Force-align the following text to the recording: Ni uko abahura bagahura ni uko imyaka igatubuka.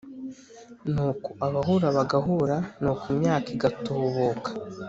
Ni 0.93 1.01
uko 1.09 1.29
abahura 1.45 1.87
bagahura 1.97 2.55
ni 2.81 2.87
uko 2.93 3.05
imyaka 3.15 3.47
igatubuka. 3.55 4.49